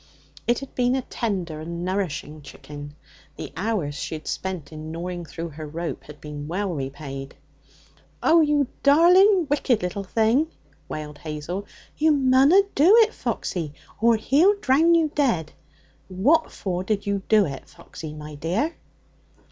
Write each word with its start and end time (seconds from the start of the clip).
It 0.47 0.57
had 0.61 0.73
been 0.73 0.95
a 0.95 1.03
tender 1.03 1.59
and 1.59 1.85
nourishing 1.85 2.41
chicken; 2.41 2.95
the 3.35 3.53
hours 3.55 3.93
she 3.93 4.15
had 4.15 4.25
spent 4.27 4.71
in 4.71 4.91
gnawing 4.91 5.25
through 5.25 5.49
her 5.49 5.67
rope 5.67 6.05
had 6.05 6.19
been 6.19 6.47
well 6.47 6.73
repaid. 6.73 7.35
'Oh! 8.23 8.41
you 8.41 8.67
darlin' 8.81 9.45
wicked 9.47 9.83
little 9.83 10.03
thing!' 10.03 10.47
wailed 10.89 11.19
Hazel. 11.19 11.67
'You 11.99 12.13
munna 12.13 12.63
do 12.73 12.95
it, 13.01 13.13
Foxy, 13.13 13.75
or 14.01 14.15
he'll 14.15 14.55
drown 14.55 14.95
you 14.95 15.11
dead. 15.13 15.51
What 16.07 16.51
for 16.51 16.83
did 16.83 17.05
you 17.05 17.21
do 17.29 17.45
it, 17.45 17.69
Foxy, 17.69 18.11
my 18.11 18.33
dear?' 18.33 18.73